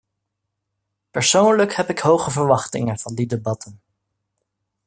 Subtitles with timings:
[1.11, 3.81] Persoonlijk heb ik hoge verwachtingen van die debatten.